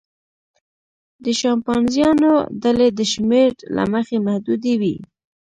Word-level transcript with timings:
د 1.23 1.25
شامپانزیانو 1.39 2.31
ډلې 2.63 2.87
د 2.97 3.01
شمېر 3.13 3.49
له 3.75 3.83
مخې 3.93 4.17
محدودې 4.27 4.73
وي. 4.81 4.95